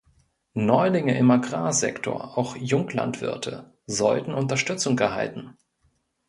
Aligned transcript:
Neulinge 0.55 1.15
im 1.15 1.29
Agrarsektor, 1.29 2.35
auch 2.35 2.55
Junglandwirte, 2.55 3.77
sollten 3.85 4.33
Unterstützung 4.33 4.97
erhalten. 4.97 5.59